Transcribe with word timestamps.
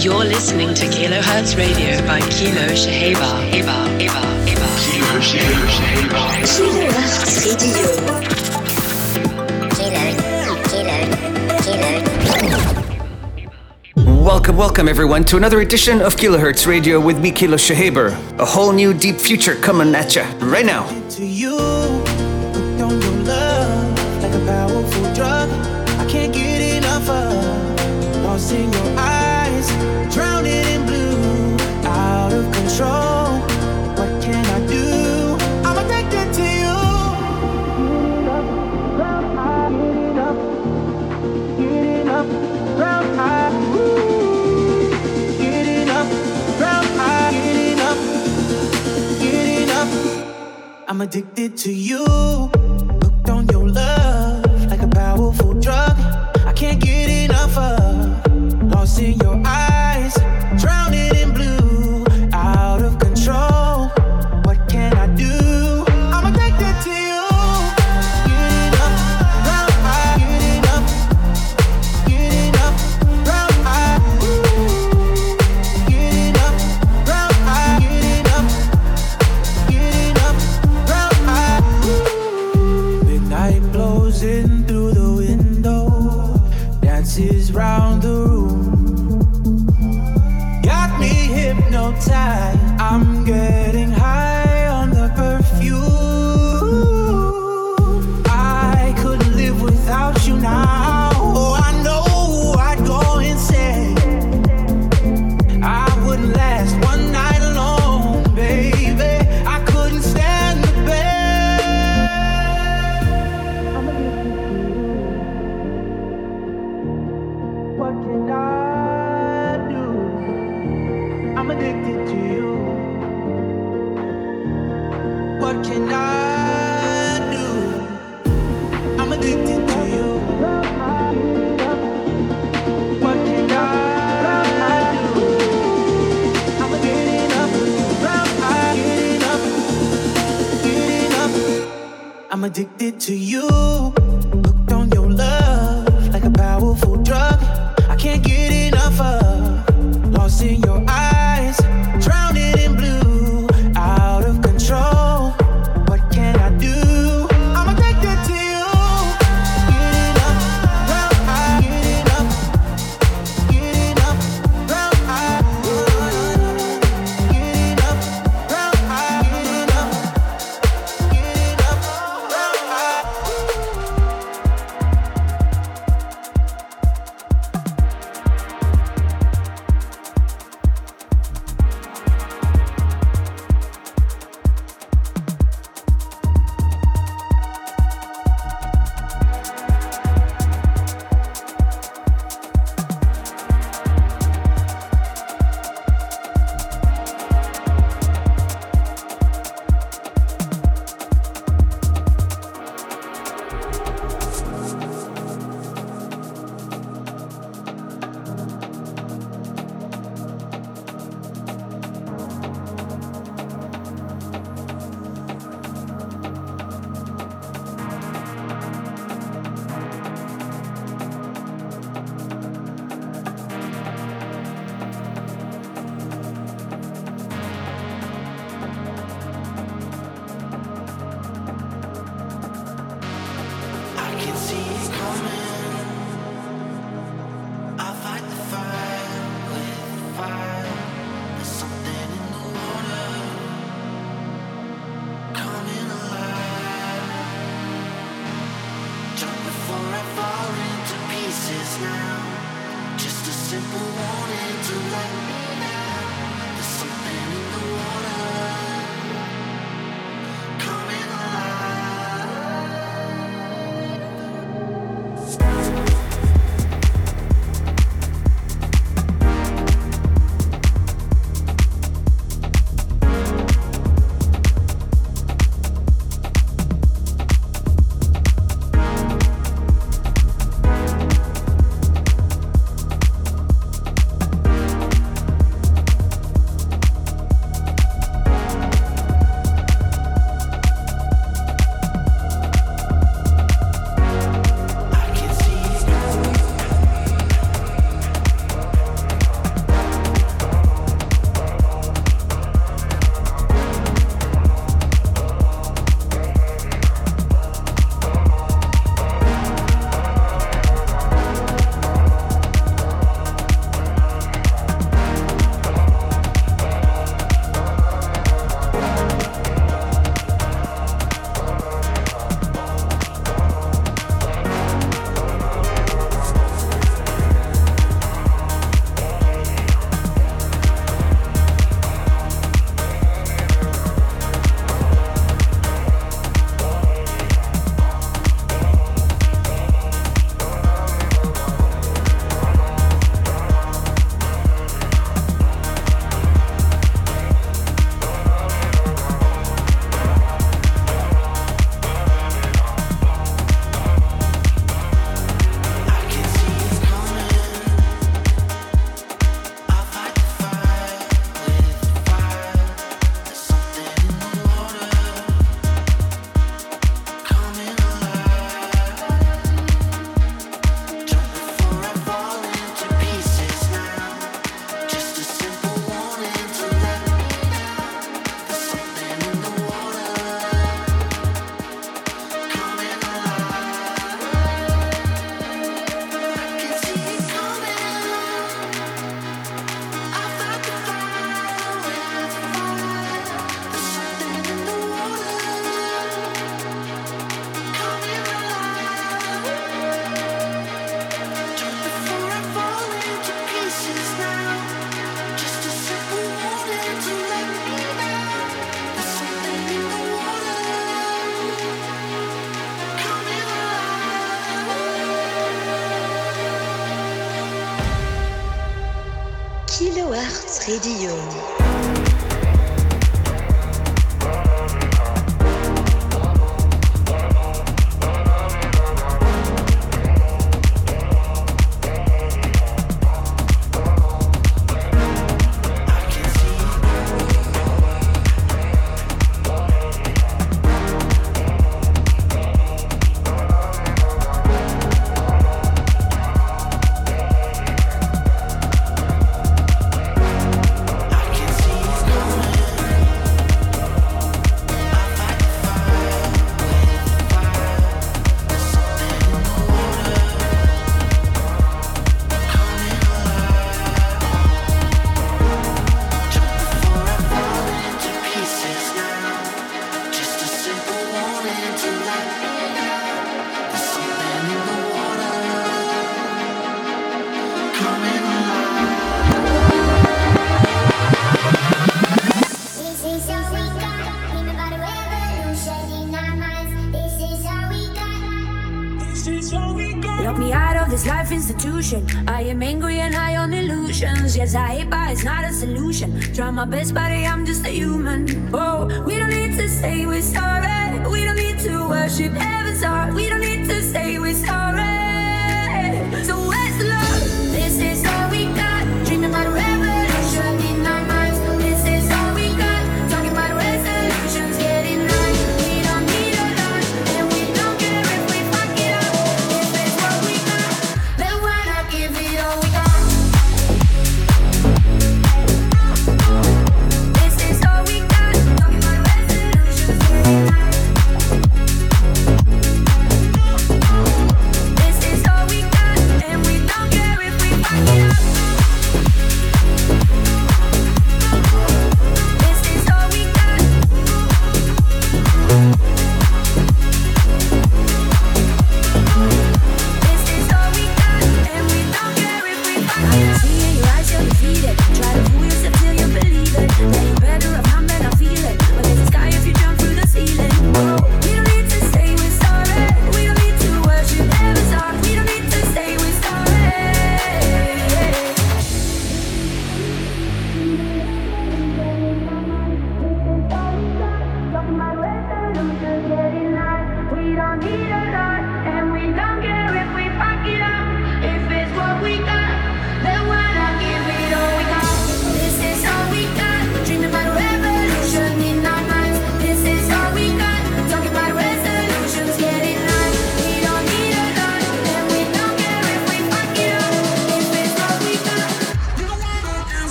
You're 0.00 0.24
listening 0.24 0.74
to 0.74 0.86
Kilohertz 0.86 1.56
Radio 1.56 2.00
by 2.06 2.20
Kilo 2.20 2.68
Shaheba. 2.68 3.52
Eva, 3.52 3.96
Eva, 3.98 4.22
Eva. 4.48 4.68
Kilo 4.78 5.18
Shaheba. 5.18 6.38
Kilohertz 6.46 7.40
Radio. 7.44 7.82
Welcome, 14.22 14.56
welcome 14.56 14.86
everyone 14.86 15.24
to 15.24 15.36
another 15.36 15.62
edition 15.62 16.00
of 16.00 16.14
Kilohertz 16.14 16.68
Radio 16.68 17.00
with 17.00 17.18
me, 17.18 17.32
Kilo 17.32 17.56
Shahaber. 17.56 18.12
A 18.38 18.44
whole 18.44 18.70
new 18.70 18.94
deep 18.94 19.16
future 19.16 19.56
coming 19.56 19.92
at 19.96 20.14
ya 20.14 20.32
right 20.38 20.64
now. 20.64 20.86
To 21.16 21.26
you. 21.26 21.97
I'm 50.98 51.02
addicted 51.02 51.56
to 51.58 51.72
you. 51.72 52.57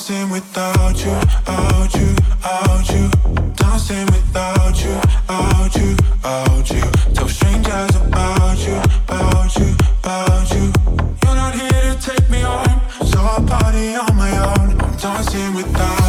Dancing 0.00 0.30
without 0.30 1.04
you, 1.04 1.10
out 1.46 1.94
you, 1.94 2.16
out 2.42 2.88
you. 2.88 3.10
Dancing 3.52 4.06
without 4.06 4.82
you, 4.82 4.98
out 5.28 5.76
you, 5.76 5.94
out 6.24 6.70
you. 6.70 6.80
Tell 7.12 7.28
strangers 7.28 7.96
about 7.96 8.58
you, 8.66 8.80
about 9.04 9.54
you, 9.58 9.76
about 10.02 10.50
you. 10.54 10.72
You're 11.22 11.34
not 11.34 11.54
here 11.54 11.92
to 11.92 11.98
take 12.00 12.30
me 12.30 12.40
home, 12.40 12.80
so 13.04 13.20
I'll 13.20 13.46
party 13.46 13.94
on 13.94 14.16
my 14.16 14.30
own. 14.38 14.80
I'm 14.80 14.96
dancing 14.96 15.54
without 15.54 15.99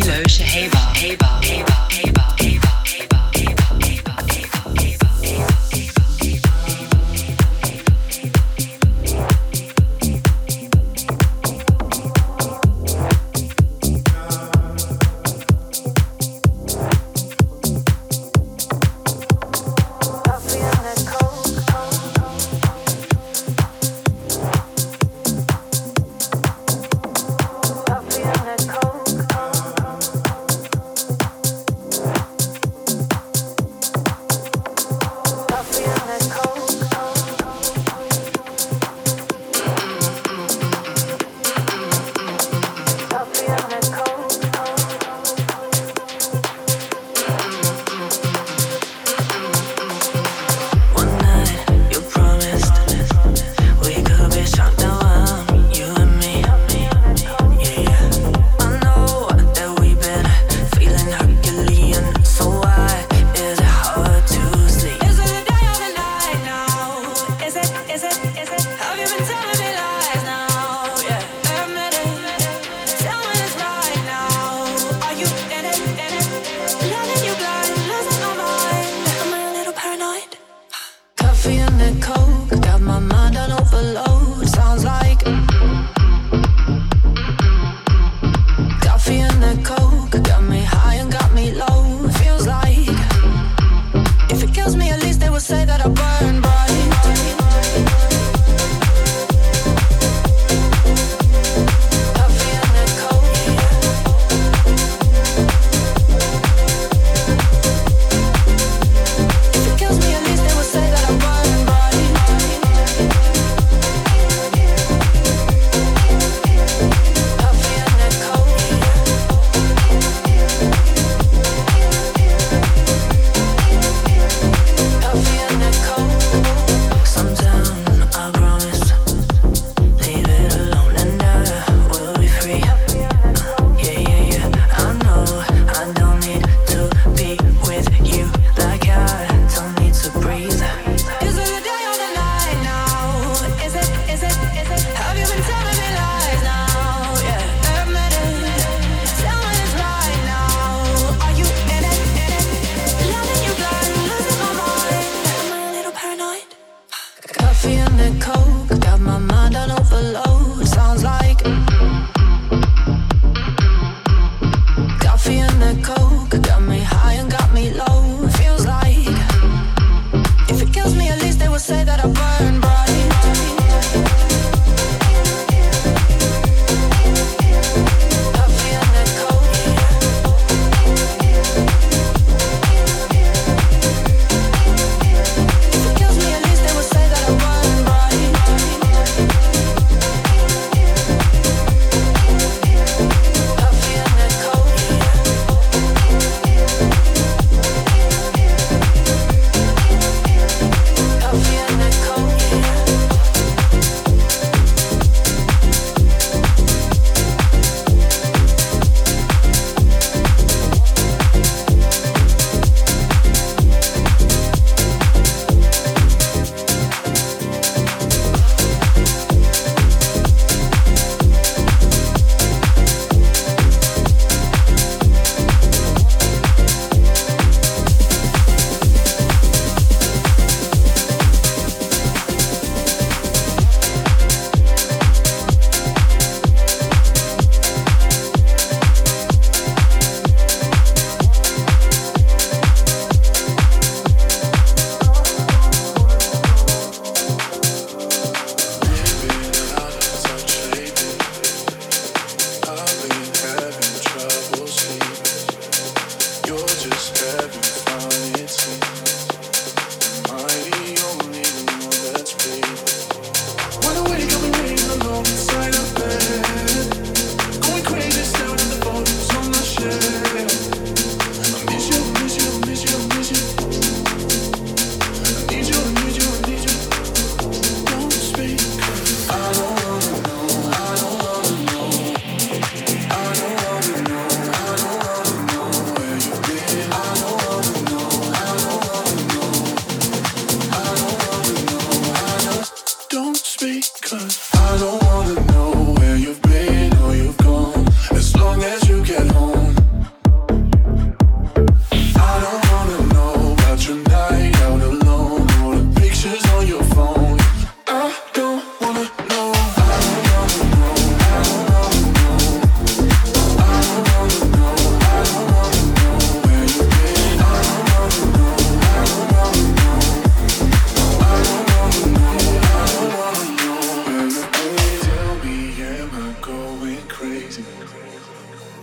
kilos. 0.00 0.25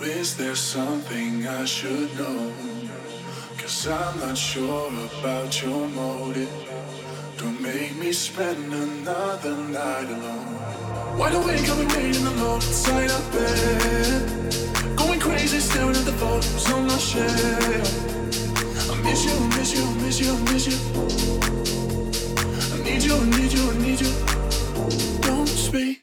Is 0.01 0.37
there 0.37 0.55
something 0.55 1.45
I 1.47 1.65
should 1.65 2.17
know? 2.17 2.53
Cause 3.57 3.87
I'm 3.87 4.19
not 4.19 4.37
sure 4.37 4.89
about 5.19 5.61
your 5.61 5.87
motive. 5.89 6.49
Don't 7.37 7.61
make 7.61 7.95
me 7.97 8.13
spend 8.13 8.73
another 8.73 9.57
night 9.57 10.09
alone. 10.09 11.17
Wide 11.17 11.33
awake, 11.33 11.69
I've 11.69 11.77
been 11.77 11.89
waiting 11.89 12.25
alone 12.25 12.55
inside 12.55 13.11
of 13.11 13.31
bed. 13.33 14.97
Going 14.97 15.19
crazy, 15.19 15.59
staring 15.59 15.95
at 15.95 16.05
the 16.05 16.13
photos 16.13 16.71
on 16.71 16.87
my 16.87 16.97
shelf. 16.97 17.31
I 18.91 18.95
miss 19.03 19.25
you, 19.25 19.39
miss 19.57 19.73
you, 19.75 19.85
miss 20.03 20.19
you, 20.21 20.37
miss 20.51 20.67
you. 20.67 20.77
I 22.73 22.77
need 22.83 23.03
you, 23.03 23.15
I 23.15 23.25
need 23.37 23.51
you, 23.51 23.71
I 23.71 23.77
need 23.77 23.99
you. 23.99 24.13
Don't 25.21 25.47
speak, 25.47 26.02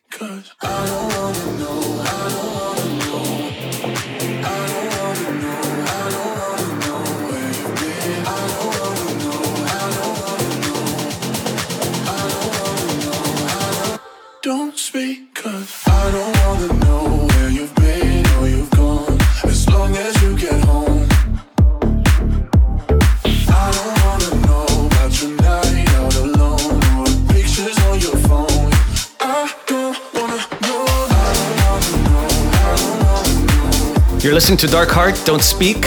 listening 34.50 34.68
to 34.68 34.72
Dark 34.74 34.88
Heart, 34.88 35.22
Don't 35.24 35.42
Speak. 35.42 35.80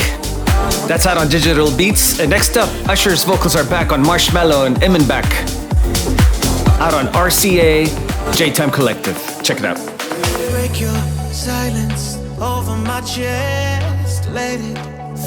That's 0.87 1.05
out 1.05 1.17
on 1.17 1.27
Digital 1.27 1.69
Beats. 1.75 2.21
And 2.21 2.29
next 2.29 2.55
up, 2.55 2.69
Usher's 2.87 3.25
vocals 3.25 3.57
are 3.57 3.65
back 3.65 3.91
on 3.91 4.01
Marshmello 4.01 4.65
and 4.65 4.77
Imanbek. 4.77 5.27
Out 6.79 6.93
on 6.93 7.07
RCA, 7.07 7.87
Joytime 8.37 8.71
Collective. 8.71 9.17
Check 9.43 9.59
it 9.59 9.65
out. 9.65 9.75
Break 10.51 10.79
your 10.79 10.95
silence 11.33 12.15
over 12.39 12.77
my 12.77 13.01
chest. 13.01 14.29
Let 14.29 14.61
it 14.61 14.77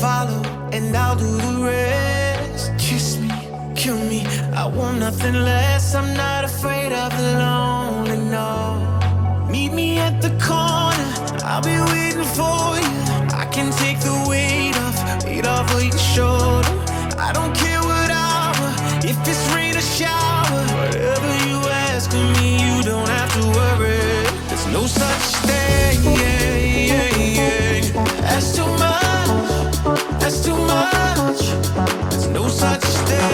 follow, 0.00 0.42
and 0.72 0.96
I'll 0.96 1.16
do 1.16 1.30
the 1.36 1.62
rest. 1.62 2.72
Kiss 2.78 3.18
me, 3.18 3.28
kill 3.74 3.98
me. 3.98 4.24
I 4.54 4.66
want 4.66 4.98
nothing 4.98 5.34
less. 5.34 5.94
I'm 5.94 6.16
not 6.16 6.46
afraid 6.46 6.90
of 6.90 7.14
the 7.18 7.32
lonely, 7.38 8.16
no. 8.16 9.46
Meet 9.50 9.74
me 9.74 9.98
at 9.98 10.22
the 10.22 10.30
corner. 10.40 11.08
I'll 11.44 11.60
be 11.60 11.78
waiting 11.92 12.24
for 12.34 12.80
you. 12.80 12.85
Of 15.74 15.82
your 15.82 15.98
shoulder. 15.98 16.74
I 17.18 17.32
don't 17.32 17.54
care 17.54 17.80
what 17.82 18.10
hour, 18.10 18.68
if 19.04 19.16
it's 19.26 19.54
rain 19.54 19.76
or 19.76 19.80
shower. 19.80 20.62
Whatever 20.78 21.32
you 21.48 21.58
ask 21.88 22.12
of 22.12 22.26
me, 22.40 22.48
you 22.64 22.82
don't 22.82 23.08
have 23.08 23.32
to 23.38 23.44
worry. 23.58 23.98
There's 24.48 24.66
no 24.68 24.86
such 24.86 25.26
thing. 25.46 25.66
That's 28.22 28.54
too 28.54 28.66
much. 28.66 30.20
That's 30.20 30.44
too 30.44 30.56
much. 30.56 31.40
There's 32.10 32.28
no 32.28 32.48
such 32.48 32.84
thing. 33.08 33.25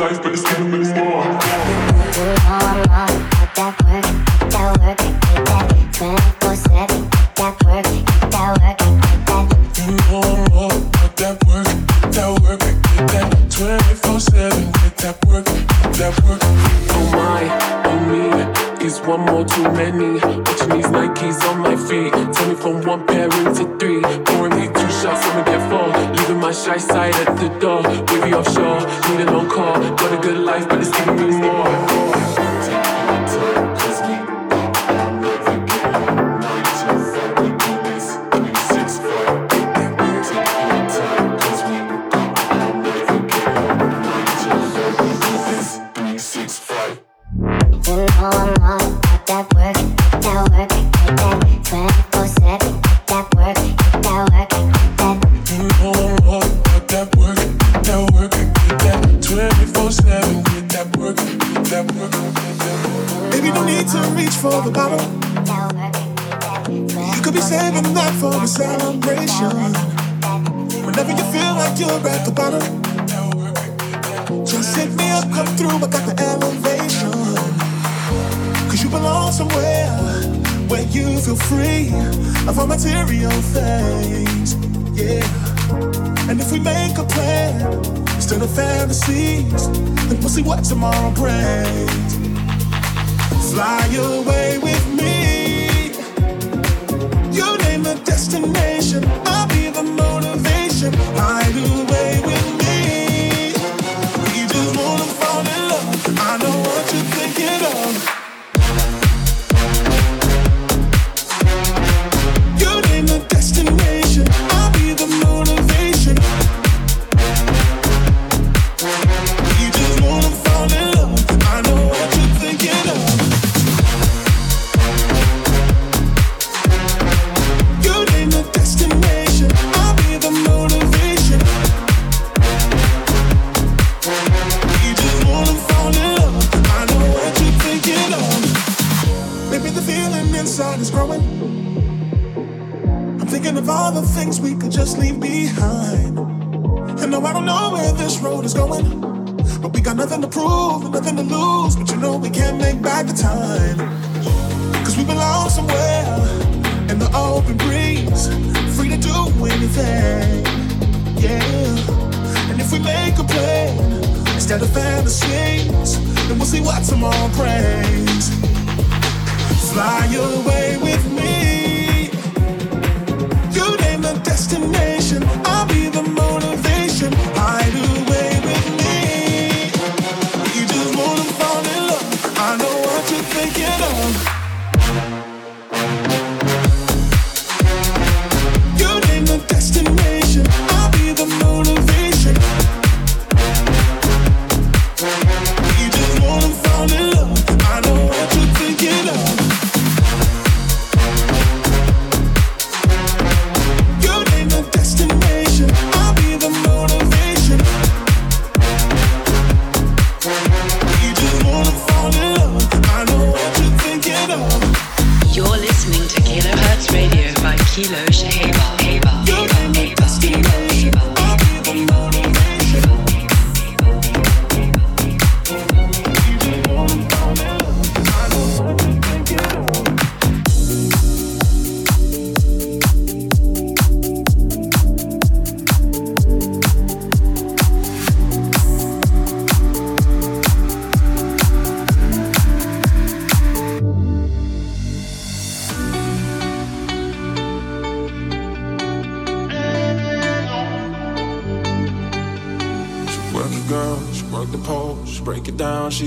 life, 0.00 0.22
but 0.22 0.32
it's 0.32 0.42
giving 0.42 0.70
me 0.70 0.89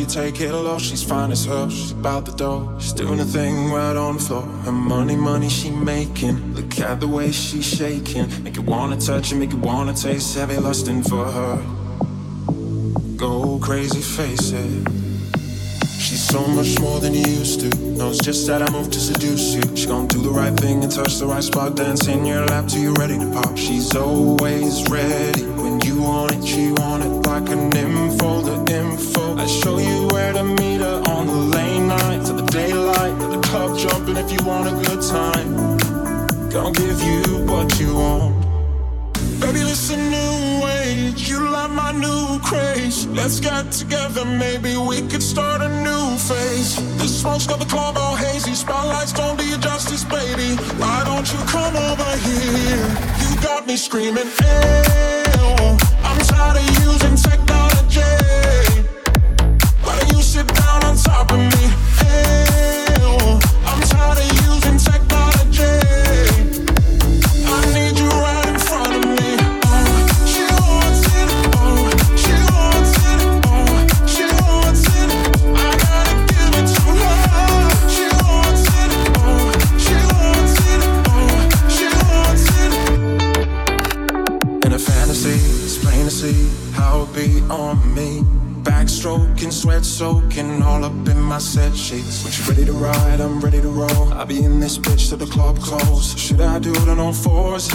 she 0.03 0.09
take 0.09 0.41
it 0.41 0.51
low. 0.53 0.77
She's 0.77 1.03
fine 1.03 1.31
as 1.31 1.45
hell, 1.45 1.69
she's 1.69 1.91
about 1.91 2.25
the 2.25 2.31
dough. 2.33 2.75
She's 2.79 2.93
doing 2.93 3.19
a 3.19 3.25
thing 3.25 3.71
right 3.71 3.95
on 3.95 4.17
the 4.17 4.23
floor. 4.23 4.41
Her 4.41 4.71
money, 4.71 5.15
money 5.15 5.49
she 5.49 5.69
making. 5.69 6.55
Look 6.55 6.79
at 6.79 6.99
the 6.99 7.07
way 7.07 7.31
she's 7.31 7.65
shaking. 7.65 8.27
Make 8.43 8.55
you 8.55 8.63
wanna 8.63 8.97
touch 8.97 9.31
it, 9.31 9.35
make 9.35 9.51
you 9.51 9.59
wanna 9.59 9.93
taste. 9.93 10.35
Heavy 10.35 10.57
lusting 10.57 11.03
for 11.03 11.25
her. 11.25 11.55
Go 13.15 13.59
crazy, 13.59 14.01
face 14.01 14.51
it. 14.51 14.87
She's 15.99 16.21
so 16.21 16.45
much 16.47 16.79
more 16.79 16.99
than 16.99 17.13
you 17.13 17.25
used 17.25 17.61
to. 17.61 17.69
Knows 17.97 18.19
just 18.19 18.45
that 18.47 18.61
I 18.61 18.69
move 18.71 18.91
to 18.91 18.99
seduce 18.99 19.55
you. 19.55 19.63
She 19.75 19.87
gon' 19.87 20.07
do 20.07 20.21
the 20.21 20.31
right 20.31 20.55
thing 20.59 20.83
and 20.83 20.91
touch 20.91 21.17
the 21.19 21.27
right 21.27 21.43
spot. 21.43 21.75
Dance 21.75 22.07
in 22.07 22.25
your 22.25 22.45
lap 22.47 22.67
till 22.67 22.81
you're 22.81 22.93
ready 22.93 23.17
to 23.17 23.31
pop. 23.31 23.57
She's 23.57 23.95
always 23.95 24.83
ready. 24.89 25.43
When 25.63 25.79
you 25.81 26.01
want 26.01 26.33
it, 26.33 26.45
she 26.45 26.71
want 26.71 27.03
it 27.03 27.13
like 27.29 27.49
an 27.49 27.75
info. 27.77 28.23
Show 29.61 29.77
you 29.77 30.07
where 30.07 30.33
to 30.33 30.43
meet 30.43 30.81
her 30.81 31.01
on 31.07 31.27
the 31.27 31.41
late 31.55 31.79
night 31.79 32.25
to 32.25 32.33
the 32.33 32.45
daylight. 32.47 33.13
At 33.23 33.29
the 33.31 33.41
club 33.47 33.77
jumping 33.77 34.17
if 34.17 34.31
you 34.31 34.39
want 34.45 34.67
a 34.67 34.73
good 34.85 35.01
time. 35.01 35.77
Gonna 36.49 36.71
give 36.73 37.01
you 37.01 37.21
what 37.45 37.79
you 37.79 37.95
want. 37.95 38.33
Baby, 39.39 39.63
listen, 39.63 39.99
new 40.09 40.67
age. 40.81 41.29
You 41.29 41.49
like 41.49 41.71
my 41.71 41.91
new 41.91 42.39
craze. 42.39 43.05
Let's 43.07 43.39
get 43.39 43.71
together, 43.71 44.25
maybe 44.25 44.75
we 44.75 45.01
could 45.07 45.23
start 45.23 45.61
a 45.61 45.69
new 45.83 46.17
phase. 46.17 46.75
The 46.97 47.07
smoke's 47.07 47.47
got 47.47 47.59
the 47.59 47.65
club 47.65 47.95
all 47.97 48.15
hazy. 48.15 48.55
Spotlights 48.55 49.13
don't 49.13 49.37
do 49.37 49.45
you 49.45 49.57
justice, 49.57 50.03
baby. 50.03 50.57
Why 50.81 51.03
don't 51.05 51.31
you 51.31 51.39
come 51.45 51.75
over 51.75 52.11
here? 52.27 52.85
You 53.21 53.41
got 53.41 53.67
me 53.67 53.77
screaming. 53.77 54.29
I'm 56.03 56.19
tired 56.27 56.57
of 56.57 56.65
using 56.83 57.15
technology. 57.15 57.42
On 60.83 60.95
top 60.97 61.31
of 61.31 61.39
me? 61.39 61.63
Ew. 62.37 62.42
Backstroking, 89.43 89.51
sweat 89.51 89.85
soaking, 89.85 90.61
all 90.61 90.85
up 90.85 91.07
in 91.07 91.19
my 91.19 91.37
set 91.37 91.75
sheets. 91.75 92.23
When 92.23 92.33
you 92.33 92.43
ready 92.49 92.65
to 92.65 92.73
ride, 92.73 93.19
I'm 93.19 93.39
ready 93.41 93.61
to 93.61 93.67
roll. 93.67 94.13
I'll 94.13 94.25
be 94.25 94.43
in 94.43 94.59
this 94.59 94.77
bitch 94.77 95.09
till 95.09 95.17
the 95.17 95.25
club 95.25 95.59
close. 95.59 96.17
Should 96.17 96.39
I 96.39 96.59
do 96.59 96.71
it 96.71 96.87
on 96.87 96.99
all 96.99 97.13
fours? 97.13 97.69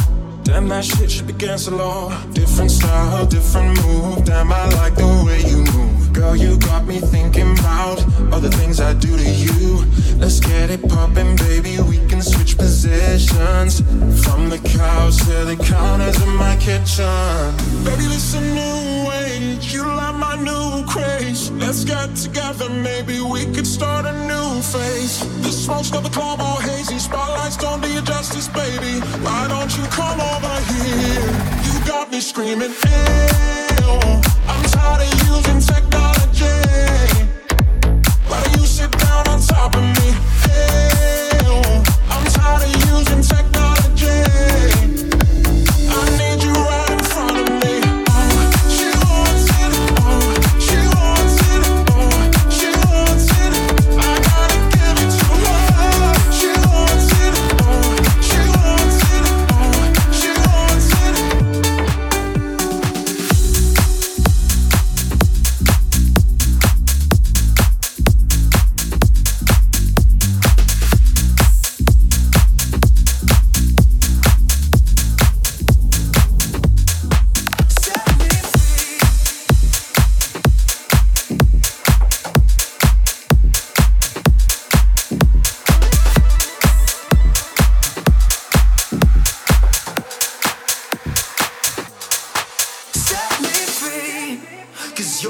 Damn, 0.44 0.68
that 0.68 0.84
shit 0.84 1.10
should 1.10 1.26
be 1.26 1.34
against 1.34 1.66
the 1.66 1.76
law. 1.76 2.10
Different 2.32 2.70
style, 2.70 3.26
different 3.26 3.76
move. 3.84 4.24
Damn, 4.24 4.52
I 4.52 4.66
like 4.70 4.94
the 4.94 5.24
way 5.26 5.42
you 5.42 5.58
move. 5.58 6.07
Girl, 6.18 6.34
you 6.34 6.58
got 6.58 6.84
me 6.84 6.98
thinking 6.98 7.56
about 7.60 8.02
all 8.32 8.40
the 8.40 8.50
things 8.50 8.80
I 8.80 8.92
do 8.92 9.16
to 9.16 9.30
you. 9.30 9.84
Let's 10.18 10.40
get 10.40 10.68
it 10.68 10.82
poppin', 10.88 11.36
baby. 11.36 11.78
We 11.80 11.98
can 12.08 12.22
switch 12.22 12.58
positions 12.58 13.82
from 14.24 14.50
the 14.50 14.58
couch 14.58 15.18
to 15.18 15.44
the 15.44 15.56
counters 15.62 16.20
in 16.20 16.34
my 16.34 16.56
kitchen. 16.56 17.54
Baby, 17.84 18.06
this 18.10 18.34
a 18.34 18.40
new 18.40 19.12
age. 19.12 19.72
You 19.72 19.86
like 19.86 20.16
my 20.16 20.34
new 20.42 20.84
craze. 20.90 21.52
Let's 21.52 21.84
get 21.84 22.16
together, 22.16 22.68
maybe 22.68 23.20
we 23.20 23.44
could 23.54 23.66
start 23.66 24.04
a 24.04 24.12
new 24.26 24.60
phase. 24.60 25.20
The 25.42 25.52
smoke's 25.52 25.92
got 25.92 26.02
the 26.02 26.10
club 26.10 26.40
all 26.40 26.58
hazy. 26.58 26.98
Spotlights 26.98 27.58
don't 27.58 27.80
do 27.80 27.88
you 27.92 28.02
justice, 28.02 28.48
baby. 28.48 28.98
Why 29.22 29.46
don't 29.46 29.70
you 29.78 29.84
come 29.94 30.18
over 30.20 30.56
here? 30.72 31.30
You 31.62 31.86
got 31.86 32.10
me 32.10 32.18
screaming, 32.20 32.72
Ew. 32.72 33.67
I'm 33.88 34.18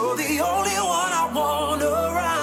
You're 0.09 0.17
the 0.17 0.41
only 0.41 0.71
one 0.71 1.13
I 1.13 1.31
want 1.35 1.83
around. 1.83 2.38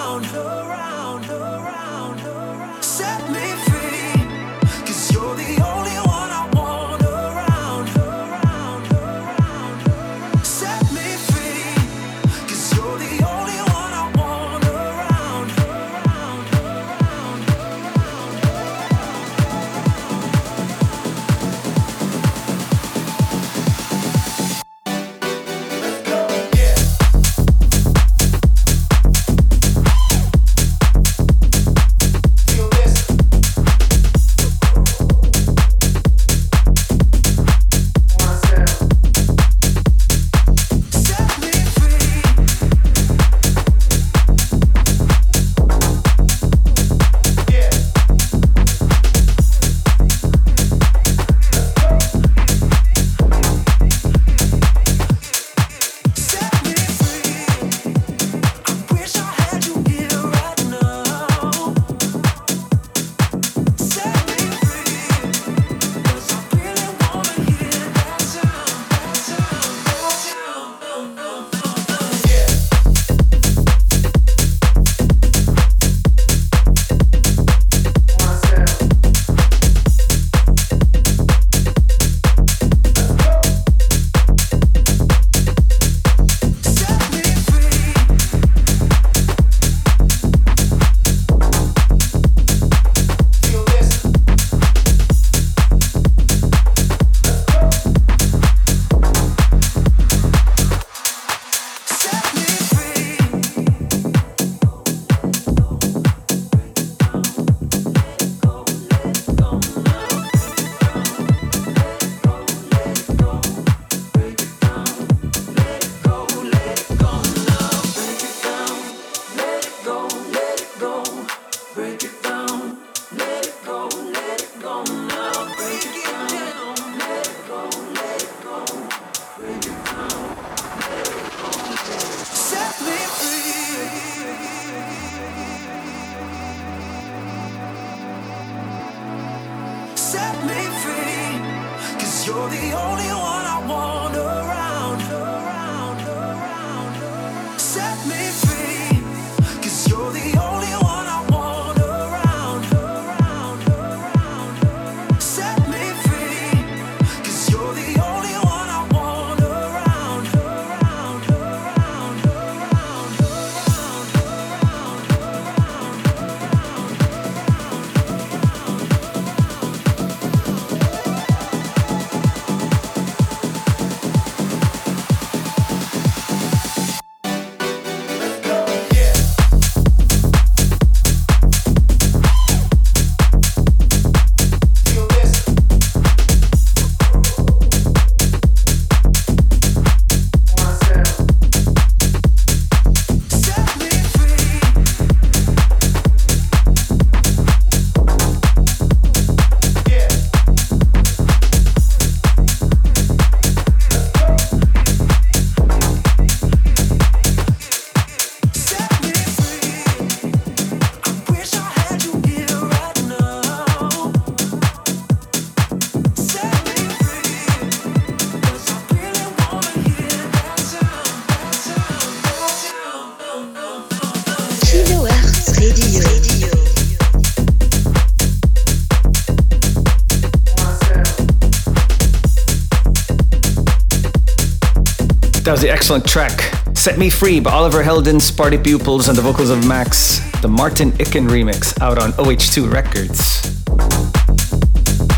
Was 235.55 235.61
the 235.61 235.69
excellent 235.71 236.05
track 236.05 236.37
Set 236.75 236.97
Me 236.99 237.09
Free 237.09 237.39
by 237.39 237.51
Oliver 237.51 237.81
Heldens, 237.81 238.35
Party 238.35 238.57
Pupils, 238.57 239.07
and 239.07 239.17
the 239.17 239.21
vocals 239.21 239.49
of 239.49 239.65
Max, 239.65 240.19
the 240.41 240.49
Martin 240.49 240.91
Ikin 240.91 241.29
remix 241.29 241.81
out 241.81 241.97
on 241.97 242.11
OH2 242.13 242.69
Records. 242.69 243.55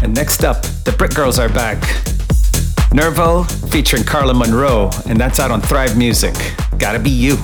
And 0.03 0.13
next 0.13 0.43
up, 0.43 0.61
the 0.85 0.93
Brick 0.95 1.15
Girls 1.15 1.39
are 1.39 1.49
back. 1.49 1.81
Nervo 2.93 3.43
featuring 3.71 4.03
Carla 4.03 4.35
Monroe, 4.35 4.91
and 5.09 5.19
that's 5.19 5.39
out 5.39 5.49
on 5.49 5.59
Thrive 5.59 5.97
Music. 5.97 6.35
Gotta 6.77 6.99
be 6.99 7.09
you. 7.09 7.37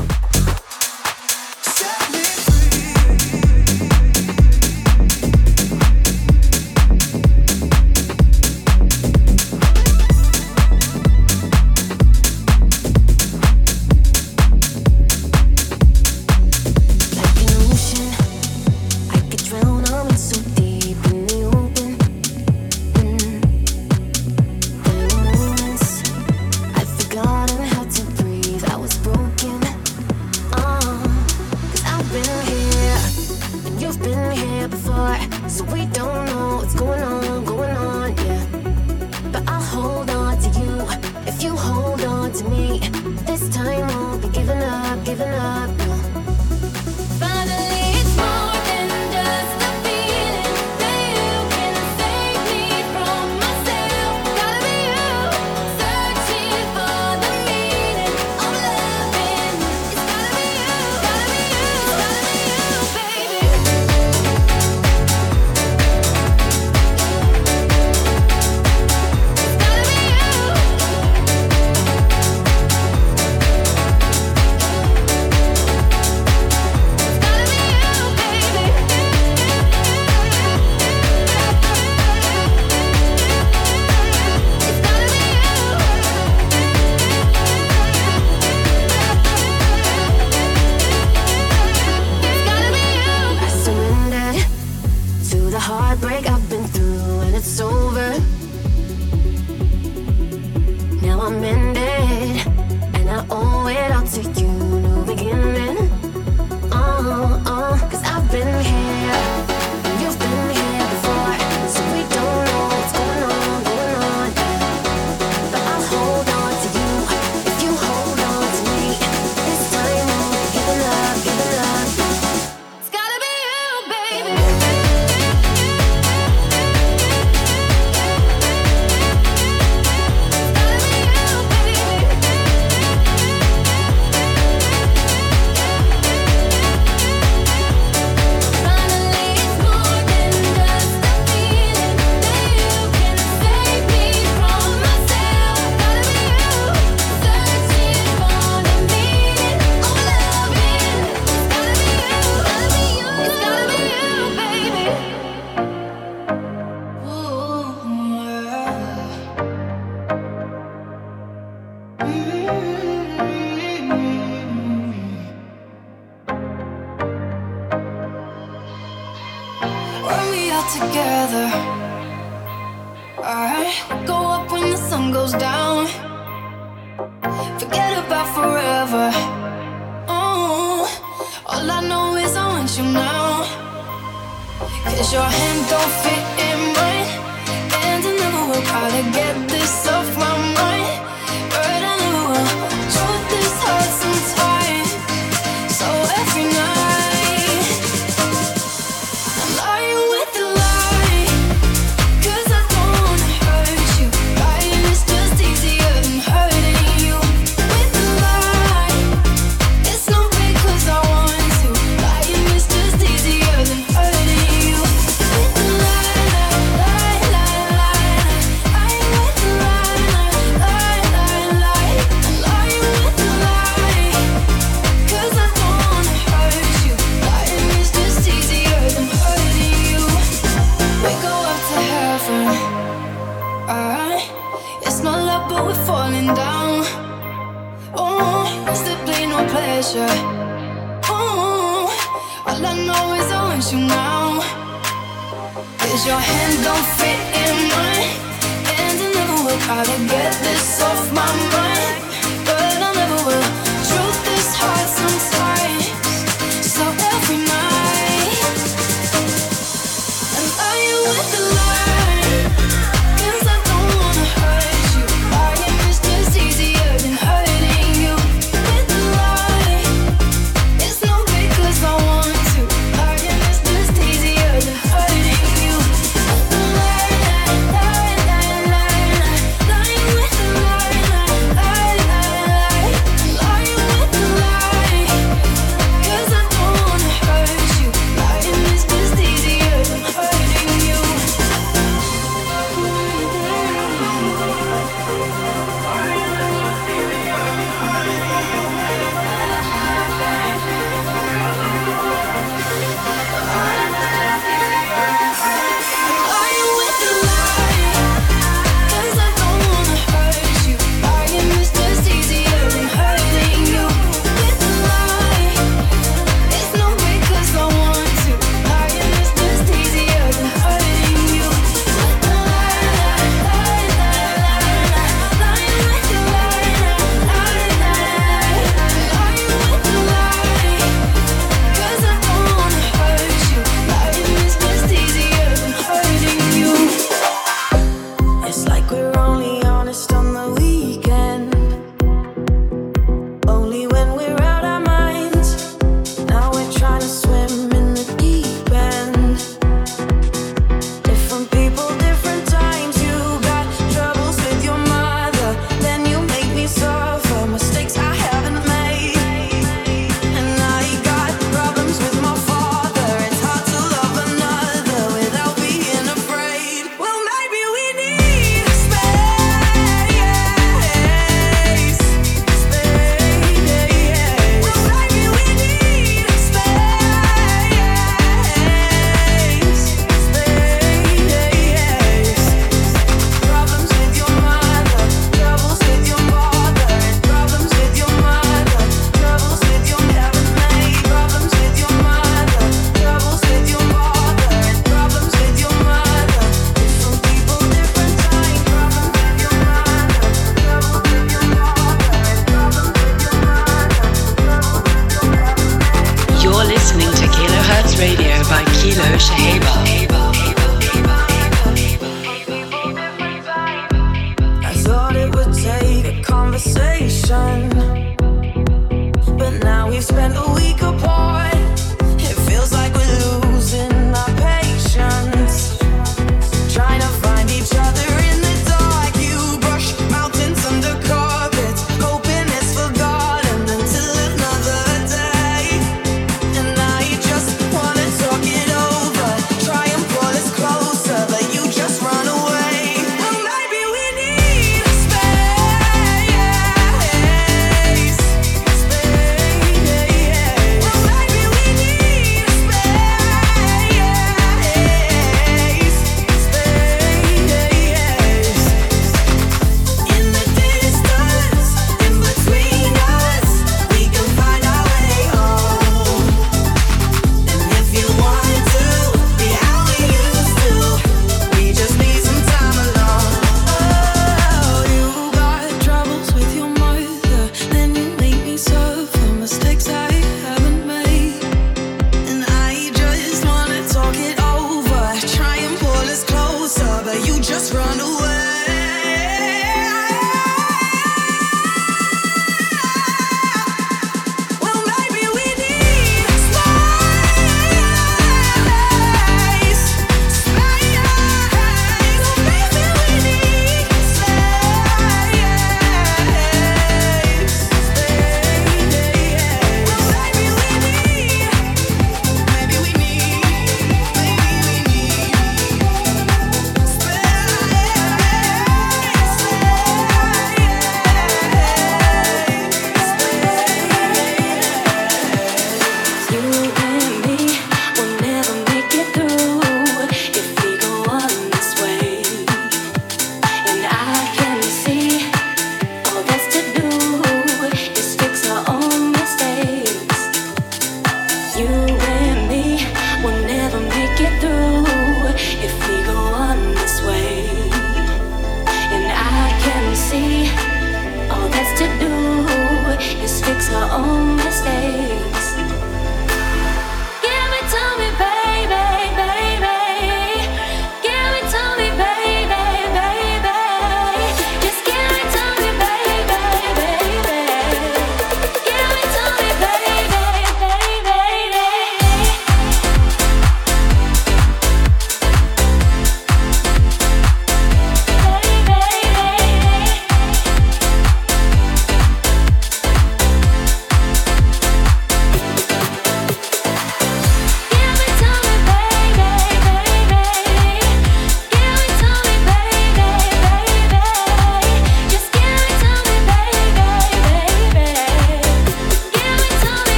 We've 419.94 420.04
spent 420.04 420.36
a 420.36 420.54
week 420.56 420.82
apart. 420.82 421.13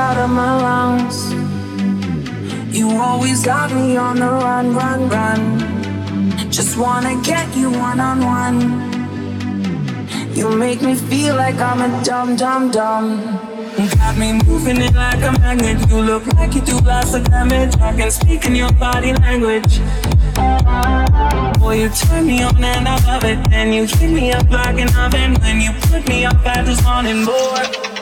Out 0.00 0.16
of 0.16 0.30
my 0.30 0.52
lungs. 0.66 1.18
You 2.74 2.86
always 3.06 3.44
got 3.44 3.68
me 3.70 3.98
on 3.98 4.16
the 4.24 4.32
run, 4.46 4.66
run, 4.74 5.00
run. 5.16 5.40
Just 6.56 6.78
wanna 6.78 7.14
get 7.22 7.46
you 7.54 7.68
one 7.88 8.00
on 8.00 8.18
one. 8.40 8.58
You 10.38 10.46
make 10.64 10.80
me 10.80 10.94
feel 10.94 11.34
like 11.36 11.58
I'm 11.68 11.80
a 11.88 11.90
dumb, 12.02 12.30
dumb, 12.42 12.70
dumb. 12.70 13.06
Got 14.00 14.16
me 14.22 14.28
moving 14.48 14.80
it 14.86 14.94
like 14.94 15.22
a 15.30 15.32
magnet. 15.42 15.78
You 15.90 15.98
look 16.10 16.24
like 16.38 16.54
you 16.54 16.62
do 16.62 16.78
lots 16.92 17.12
of 17.18 17.22
damage. 17.24 17.74
I 17.88 17.90
can 17.98 18.10
speak 18.10 18.46
in 18.46 18.54
your 18.62 18.72
body 18.84 19.12
language. 19.24 19.72
Boy, 21.60 21.74
you 21.82 21.88
turn 22.02 22.26
me 22.26 22.42
on 22.42 22.64
and 22.64 22.88
I 22.88 22.96
love 23.08 23.24
it. 23.32 23.38
And 23.52 23.74
you 23.74 23.84
heat 23.84 24.12
me 24.18 24.32
up 24.32 24.48
like 24.50 24.78
an 24.84 24.90
oven. 25.04 25.30
When 25.42 25.60
you 25.60 25.72
put 25.88 26.02
me 26.08 26.24
up, 26.24 26.40
I 26.44 26.62
just 26.64 26.84
want 26.86 27.06
it 27.06 27.20
more. 27.30 27.99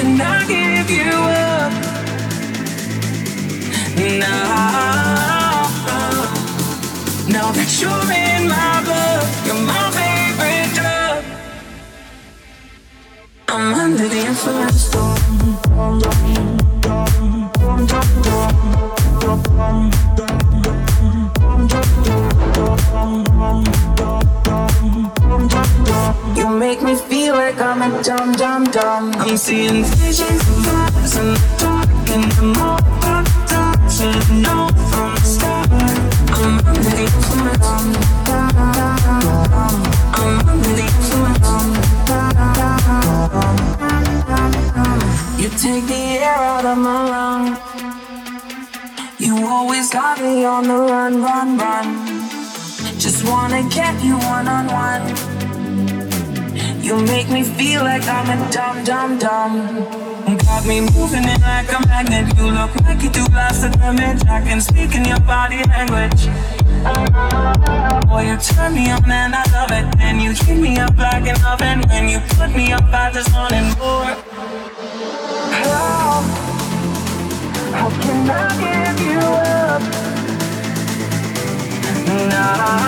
Can 0.00 0.20
I 0.20 0.46
give 0.46 0.90
you 0.90 1.10
up? 1.10 1.72
Now, 4.20 5.66
now 7.28 7.48
that 7.56 7.70
you're 7.80 8.10
in 8.24 8.48
my 8.48 8.74
blood, 8.86 9.26
you're 9.46 9.62
my 9.72 9.86
favorite 9.98 10.70
drug. 10.78 11.24
I'm 13.48 13.74
under 13.74 14.08
the 14.08 14.20
influence. 14.30 14.88
You 26.36 26.48
make 26.56 26.82
me 26.82 26.94
like 27.90 28.04
dumb, 28.04 28.32
dumb, 28.32 28.64
dumb. 28.64 29.12
I'm 29.14 29.36
seeing 29.36 29.84
visions 29.84 30.48
of 30.48 30.66
us 30.68 31.16
in 31.16 31.26
the 31.26 31.38
dark 31.58 31.88
and 32.10 32.32
the 32.32 32.42
more 32.42 32.78
I 33.02 33.22
should 33.88 34.30
know 34.44 34.68
from 34.90 35.14
the 35.14 35.20
start. 35.34 35.68
I'm 36.38 36.58
under 36.66 36.90
the 36.98 37.02
influence. 37.02 37.66
I'm 40.14 40.48
under 40.48 40.72
the 40.78 40.84
influence. 40.92 41.48
You 45.40 45.48
take 45.50 45.86
the 45.86 46.02
air 46.24 46.34
out 46.34 46.64
of 46.64 46.78
my 46.78 47.00
lungs. 47.12 47.58
You 49.18 49.46
always 49.46 49.90
got 49.90 50.20
me 50.20 50.44
on 50.44 50.64
the 50.64 50.74
run, 50.74 51.22
run, 51.22 51.58
run. 51.58 51.86
Just 52.98 53.24
wanna 53.24 53.62
get 53.68 54.02
you 54.02 54.16
one 54.18 54.48
on 54.48 54.66
one. 54.66 55.37
You 56.88 56.96
make 57.04 57.28
me 57.28 57.42
feel 57.42 57.82
like 57.82 58.08
I'm 58.08 58.30
a 58.30 58.50
dumb, 58.50 58.82
dumb, 58.82 59.18
dumb. 59.18 59.84
Got 60.38 60.64
me 60.64 60.80
moving 60.80 61.24
it 61.24 61.40
like 61.42 61.70
a 61.70 61.86
magnet. 61.86 62.34
You 62.38 62.46
look 62.50 62.74
like 62.80 63.02
you 63.02 63.10
do 63.10 63.26
lots 63.26 63.62
of 63.62 63.72
damage. 63.72 64.24
I 64.26 64.40
can 64.40 64.58
speak 64.62 64.94
in 64.94 65.04
your 65.04 65.20
body 65.20 65.62
language. 65.68 66.24
Boy, 68.08 68.22
you 68.30 68.38
turn 68.38 68.72
me 68.74 68.90
on 68.90 69.04
and 69.04 69.34
I 69.34 69.44
love 69.52 69.70
it. 69.70 70.00
And 70.00 70.22
you 70.22 70.32
heat 70.32 70.58
me 70.58 70.78
up 70.78 70.96
like 70.96 71.26
an 71.28 71.36
oven. 71.44 71.86
When 71.90 72.08
you 72.08 72.20
put 72.20 72.56
me 72.56 72.72
up, 72.72 72.84
I 72.84 73.10
just 73.12 73.34
want 73.34 73.52
it 73.52 73.68
more. 73.76 74.16
How? 75.60 76.22
How 77.76 77.90
can 78.00 78.30
I 78.30 78.48
give 78.64 79.00
you 79.06 79.18
up? 79.20 79.82
Now, 82.30 82.87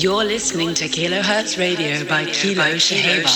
You're 0.00 0.24
listening 0.24 0.72
to 0.76 0.88
Kilohertz 0.88 1.58
Radio 1.58 2.02
by 2.06 2.24
Kilo 2.24 2.78
Shaheba. 2.78 3.28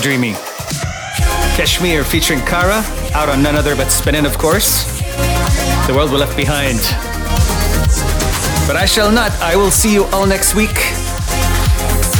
Dreamy. 0.00 0.32
KSHMR 1.56 2.04
featuring 2.04 2.40
Kara, 2.40 2.82
out 3.14 3.28
on 3.28 3.42
none 3.42 3.54
other 3.54 3.76
but 3.76 3.90
Spinnin', 3.90 4.24
of 4.24 4.38
course. 4.38 4.84
The 5.86 5.92
world 5.94 6.10
we 6.10 6.16
left 6.16 6.36
behind. 6.36 6.78
But 8.66 8.76
I 8.76 8.86
shall 8.86 9.12
not. 9.12 9.32
I 9.40 9.56
will 9.56 9.70
see 9.70 9.92
you 9.92 10.04
all 10.06 10.26
next 10.26 10.54
week. 10.54 10.74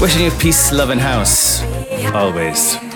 Wishing 0.00 0.24
you 0.24 0.30
peace, 0.32 0.72
love, 0.72 0.90
and 0.90 1.00
house. 1.00 1.62
Always. 2.12 2.89